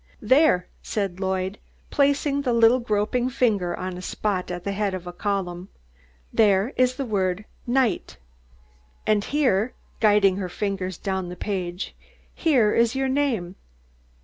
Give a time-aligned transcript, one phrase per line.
[0.23, 1.59] "There," said Lloyd,
[1.91, 5.69] placing the little groping finger on a spot at the head of a column.
[6.33, 8.17] "There is the word NIGHT,
[9.05, 11.93] and heah," guiding her fingers down the page,
[12.33, 13.53] "heah is yo' name.